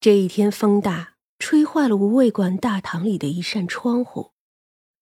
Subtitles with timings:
[0.00, 4.30] 这一天风大，吹坏了无味馆大堂里的一扇窗户。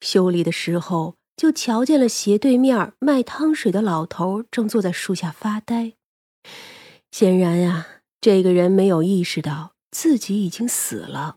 [0.00, 5.92] 修理的时候，就瞧见了斜对面卖汤水的老头正坐在树下发呆。
[7.12, 7.86] 显然呀，
[8.20, 11.36] 这个人没有意识到自己已经死了。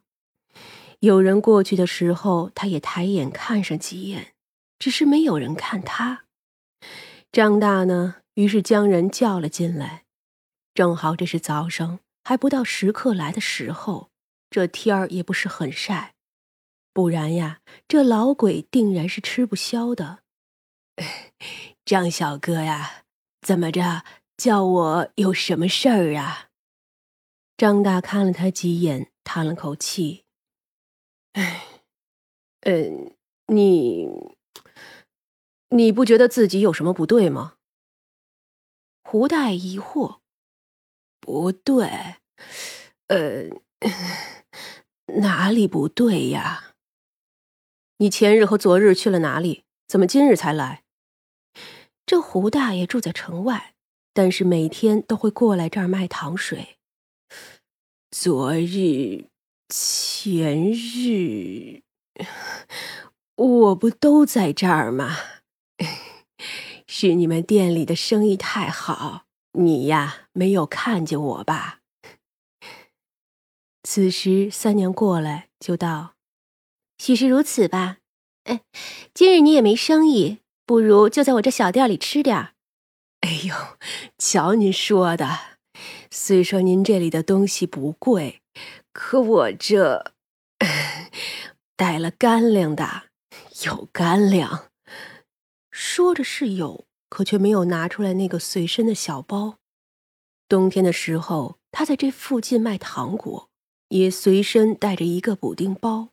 [1.01, 4.33] 有人过去的时候，他也抬眼看上几眼，
[4.79, 6.23] 只是没有人看他。
[7.31, 10.05] 张大呢，于是将人叫了进来。
[10.73, 14.11] 正好这是早上，还不到食客来的时候，
[14.49, 16.15] 这天儿也不是很晒，
[16.93, 20.23] 不然呀，这老鬼定然是吃不消的。
[21.85, 23.03] 张小哥呀，
[23.41, 24.03] 怎么着？
[24.35, 26.49] 叫我有什么事儿啊？
[27.55, 30.25] 张大看了他几眼，叹了口气。
[31.33, 31.65] 哎，
[32.61, 33.15] 嗯，
[33.47, 34.09] 你，
[35.69, 37.57] 你不觉得自己有什么不对吗？
[39.03, 40.22] 胡大爷疑惑。
[41.23, 42.17] 不对，
[43.07, 43.47] 呃，
[45.21, 46.73] 哪里不对呀？
[47.99, 49.63] 你前日和昨日去了哪里？
[49.87, 50.83] 怎么今日才来？
[52.05, 53.73] 这胡大爷住在城外，
[54.13, 56.75] 但是每天都会过来这儿卖糖水。
[58.11, 59.29] 昨日。
[59.69, 61.81] 前日
[63.35, 65.17] 我不都在这儿吗？
[66.85, 71.79] 是你们店里的生意太好，你呀没有看见我吧？
[73.83, 76.15] 此时三娘过来就道
[76.97, 77.97] ：“许是如此吧？
[78.43, 78.61] 哎，
[79.13, 82.53] 今日你也没生意，不如就在我这小店里吃点。
[83.21, 83.55] 哎呦，
[84.17, 85.57] 瞧您说的，
[86.11, 88.41] 虽说您这里的东西不贵。”
[88.93, 90.13] 可我这
[91.75, 93.09] 带了干粮的，
[93.65, 94.69] 有干粮。
[95.71, 99.59] 说着是有，可却没有拿出来那个随身的小包。
[100.49, 103.51] 冬天的时候，他在这附近卖糖果，
[103.89, 106.09] 也随身带着一个补丁包，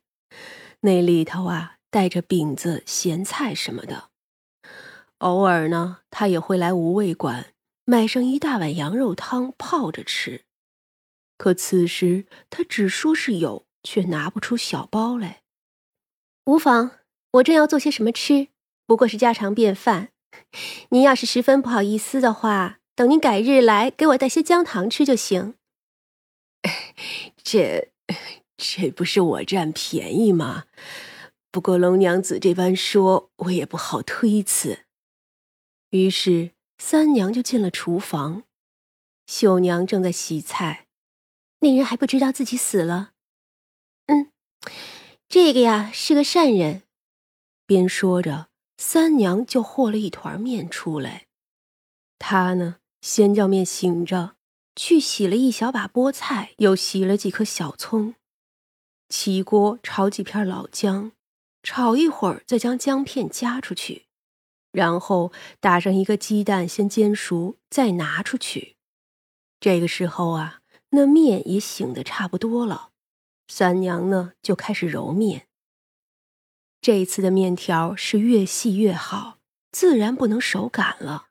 [0.80, 4.10] 那里头啊带着饼子、咸菜什么的。
[5.20, 7.55] 偶尔呢，他也会来无味馆
[7.86, 10.44] 买上一大碗羊肉汤泡着吃。
[11.39, 15.40] 可此时他只说是有，却拿不出小包来。
[16.44, 16.90] 无妨，
[17.30, 18.48] 我正要做些什么吃，
[18.84, 20.10] 不过是家常便饭。
[20.91, 25.55] 您要是十分不好意思的话，等您改日来给我带些姜糖吃就行。
[27.42, 27.91] 这
[28.57, 30.64] 这不是我占便宜吗？
[31.51, 34.85] 不过龙娘子这般说，我也不好推辞。
[35.90, 38.45] 于是三娘就进了厨房，
[39.27, 40.86] 秀娘正在洗菜。
[41.61, 43.11] 那人还不知道自己死了。
[44.07, 44.30] 嗯，
[45.29, 46.83] 这个呀是个善人。
[47.67, 48.49] 边说着，
[48.83, 51.27] 三娘就和了一团面出来。
[52.18, 54.36] 她呢，先叫面醒着，
[54.74, 58.14] 去洗了一小把菠菜，又洗了几颗小葱，
[59.11, 61.13] 起锅炒几片老姜，
[61.63, 64.07] 炒一会儿，再将姜片夹出去，
[64.73, 65.30] 然后
[65.61, 68.77] 打上一个鸡蛋，先煎熟，再拿出去。
[69.61, 70.57] 这个时候啊。
[70.92, 72.90] 那面也醒的差不多了，
[73.46, 75.46] 三娘呢就开始揉面。
[76.83, 79.39] 这一次的面条是越细越好，
[79.70, 81.27] 自然不能手擀了。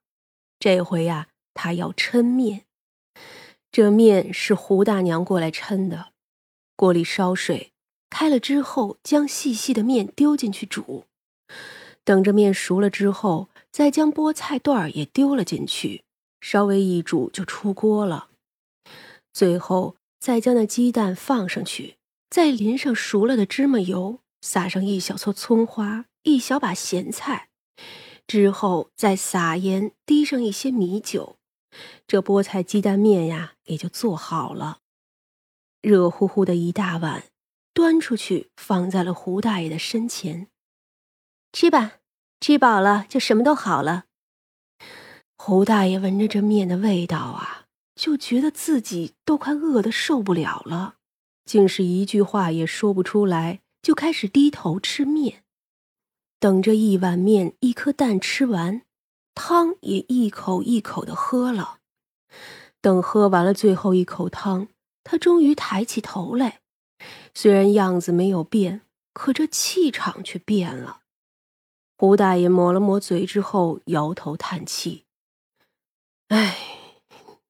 [0.60, 2.66] 这回呀，他要抻面。
[3.72, 6.14] 这面是胡大娘过来抻的，
[6.76, 7.72] 锅里烧水，
[8.09, 11.06] 开了之后，将细细的面丢进去煮。
[12.04, 16.04] 等着面熟了之后，再将菠菜段也丢了进去，
[16.42, 18.30] 稍微一煮就出锅了。
[19.34, 21.96] 最后再将那鸡蛋放上去，
[22.30, 27.50] 再淋上熟了的芝麻油，撒上一小撮葱花，一小把咸菜，
[28.28, 31.38] 之后再撒盐，滴上一些米酒，
[32.08, 34.80] 这菠菜鸡蛋面呀也就做好了。
[35.82, 37.26] 热乎乎的一大碗，
[37.74, 40.48] 端出去放在了胡大爷的身前，
[41.52, 42.00] 吃吧，
[42.40, 44.06] 吃饱了就什么都好了。
[45.38, 47.66] 胡大爷闻着这面的味道啊。
[47.96, 50.96] 就觉得自己都快饿得受不了了，
[51.44, 55.43] 竟是一句话也说不出来，就开始低头吃面。
[56.40, 58.84] 等着一碗面、一颗蛋吃完，
[59.35, 61.79] 汤也一口一口的喝了。
[62.81, 64.70] 等喝完了最后一口汤，
[65.03, 66.61] 他终于抬起头来，
[67.34, 68.81] 虽然样子没有变，
[69.14, 71.02] 可这气场却变了。
[71.97, 75.05] 胡大爷抹了抹嘴之后，摇头叹气
[76.29, 76.58] ：“唉。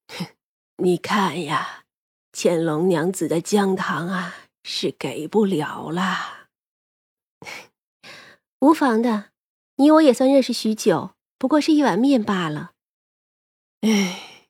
[0.81, 1.83] ”你看呀，
[2.31, 4.33] 乾隆娘子的姜糖啊，
[4.63, 6.49] 是给不了啦。
[8.59, 9.29] 无妨的，
[9.77, 12.71] 你我也算认识许久，不过是一碗面罢了。
[13.81, 14.49] 哎，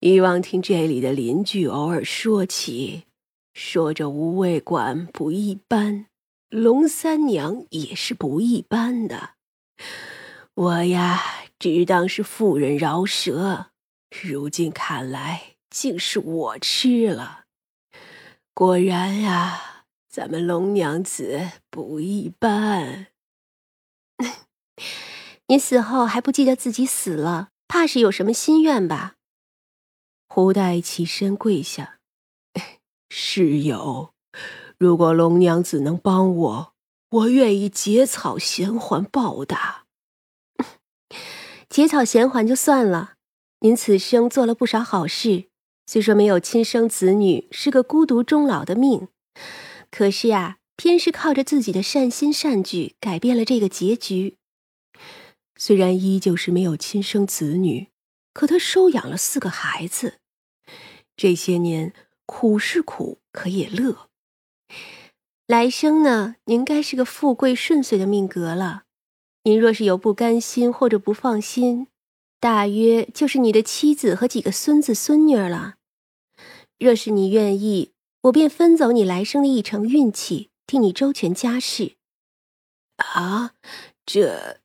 [0.00, 3.04] 以往听这里的邻居偶尔说起，
[3.52, 6.06] 说这无味馆不一般，
[6.48, 9.34] 龙三娘也是不一般的。
[10.54, 11.22] 我呀，
[11.58, 13.72] 只当是妇人饶舌，
[14.22, 17.44] 如今看来，竟是我吃了。
[18.58, 23.06] 果然呀，咱们龙娘子不一般。
[25.46, 29.14] 你死后还不记得自己死了，怕是有什么心愿吧？
[30.28, 32.00] 胡代起身跪下，
[33.08, 34.12] 是有。
[34.76, 36.74] 如果龙娘子能帮我，
[37.10, 39.84] 我愿意结草衔环报答。
[41.70, 43.14] 结草衔环就算了，
[43.60, 45.47] 您此生做了不少好事，
[45.90, 49.08] 虽说没有亲生子女，是个孤独终老的命，
[49.90, 54.36] 可是呀，偏是靠着自己的善心善举，改变了这个结局。
[55.56, 57.88] 虽然依旧是没有亲生子女，
[58.34, 60.18] 可他收养了四个孩子。
[61.16, 61.94] 这些年
[62.26, 64.10] 苦是苦，可也乐。
[65.46, 68.82] 来生呢，您该是个富贵顺遂的命格了。
[69.44, 71.86] 您若是有不甘心或者不放心，
[72.38, 75.76] 大约就是你的妻子和几个孙子孙女了。
[76.78, 77.92] 若是你愿意，
[78.22, 81.96] 我便分走你来生的一成运气，替你周全家事。
[82.96, 83.54] 啊，
[84.06, 84.60] 这。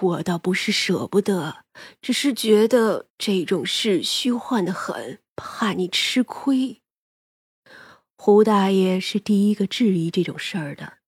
[0.00, 1.64] 我倒不是舍不得，
[2.00, 6.80] 只是觉得这种事虚幻的很，怕你吃亏。
[8.16, 10.98] 胡大爷是第一个质疑这种事儿的。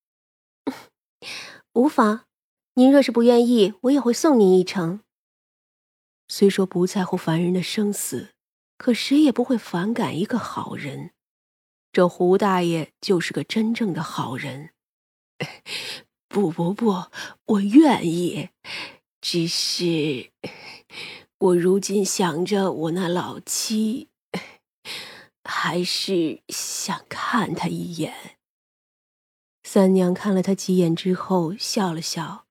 [1.75, 2.27] 无妨，
[2.75, 5.01] 您若是不愿意，我也会送您一程。
[6.29, 8.31] 虽说不在乎凡人的生死，
[8.81, 11.11] 可谁也不会反感一个好人。
[11.93, 14.71] 这胡大爷就是个真正的好人。
[16.29, 17.11] 不不不，
[17.45, 18.49] 我愿意，
[19.21, 20.31] 只是
[21.37, 24.09] 我如今想着我那老妻，
[25.45, 28.39] 还是想看他一眼。
[29.63, 32.47] 三娘看了他几眼之后，笑了笑：“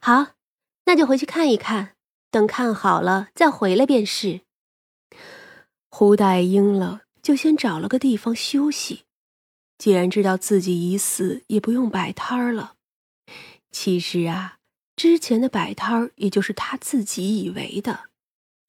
[0.00, 0.28] 好，
[0.86, 1.94] 那就回去看一看，
[2.30, 4.40] 等看好了再回来便是。”
[5.90, 9.04] 胡大爷应了，就先找了个地方休息。
[9.78, 12.74] 既然知道自己已死，也不用摆摊儿了。
[13.70, 14.58] 其实啊，
[14.96, 18.10] 之前的摆摊儿也就是他自己以为的。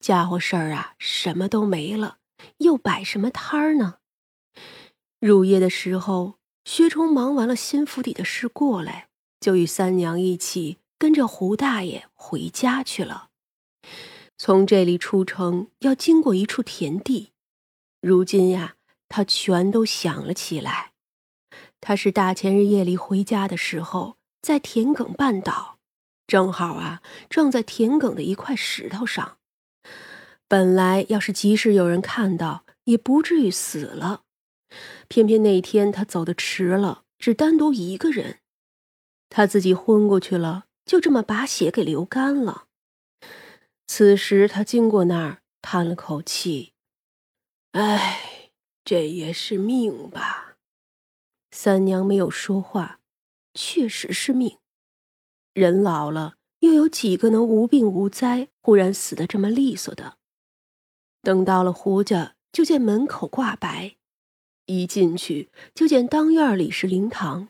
[0.00, 2.18] 家伙事儿啊，什么都没了，
[2.58, 3.96] 又摆什么摊儿呢？
[5.18, 9.08] 入夜的时候，薛冲忙完了新府邸的事过来，
[9.40, 13.28] 就与三娘一起跟着胡大爷回家去了。
[14.42, 17.32] 从这里出城要经过一处田地，
[18.00, 18.76] 如今呀，
[19.06, 20.92] 他全都想了起来。
[21.78, 25.76] 他是大前日夜里回家的时候，在田埂绊倒，
[26.26, 29.36] 正好啊撞在田埂的一块石头上。
[30.48, 34.22] 本来要是及时有人看到，也不至于死了。
[35.08, 38.38] 偏偏那天他走的迟了，只单独一个人，
[39.28, 42.68] 他自己昏过去了，就这么把血给流干了。
[43.92, 46.74] 此时他经过那儿，叹了口气
[47.74, 48.52] ：“哎，
[48.84, 50.54] 这也是命吧。”
[51.50, 53.00] 三娘没有说话，
[53.52, 54.58] 确实是命。
[55.54, 60.18] 人老了，又有几个能无病无灾，忽然死的这么利索的？
[61.22, 63.96] 等到了胡家，就见门口挂白，
[64.66, 67.48] 一进去就见当院里是灵堂。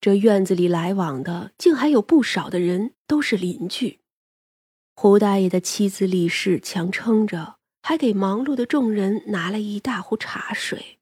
[0.00, 3.98] 这院子里来往的，竟还有不少的人，都是邻居。
[5.00, 10.98] 胡大爷的妻子李氏强撑着，还给忙碌的众人拿了一大壶茶水。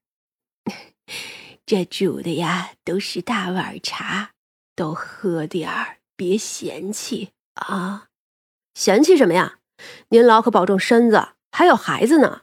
[1.65, 4.33] 这煮的呀，都是大碗茶，
[4.75, 8.09] 都喝点儿，别嫌弃啊！
[8.75, 9.61] 嫌弃什么呀？
[10.11, 12.43] 您老可保重身子，还有孩子呢，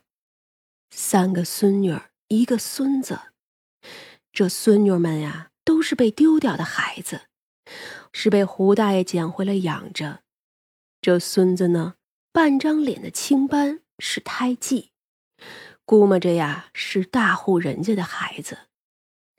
[0.89, 3.19] 三个孙女儿，一个孙子。
[4.31, 7.27] 这孙女们呀，都是被丢掉的孩子，
[8.11, 10.21] 是被胡大爷捡回来养着。
[11.03, 11.95] 这孙子呢，
[12.31, 14.91] 半张脸的青斑是胎记，
[15.83, 18.59] 估摸着呀，是大户人家的孩子。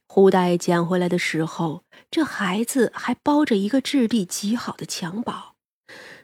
[0.06, 5.54] 胡大爷捡回来的时候，这孩子还包着一个质地极好的襁褓，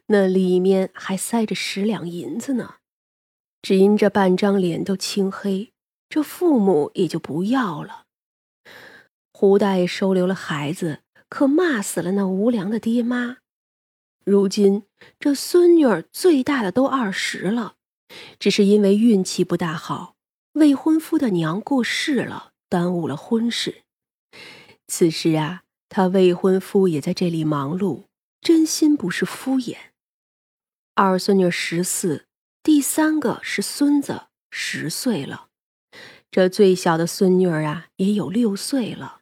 [0.08, 2.74] 那里面还塞着十两银子呢。
[3.62, 5.72] 只因这半张脸都青黑，
[6.10, 8.04] 这父母也就不要了。
[9.32, 13.38] 胡大爷收留了孩子，可骂死了那无良的爹妈。
[14.30, 14.84] 如今
[15.18, 17.74] 这孙女儿最大的都二十了，
[18.38, 20.14] 只是因为运气不大好，
[20.52, 22.52] 未婚夫的娘过世了。
[22.68, 23.82] 耽误了婚事。
[24.86, 28.04] 此时啊，他未婚夫也在这里忙碌，
[28.40, 29.76] 真心不是敷衍。
[30.94, 32.26] 二孙女十四，
[32.62, 35.48] 第三个是孙子，十岁了。
[36.30, 39.19] 这最小的孙女儿啊，也有六岁了。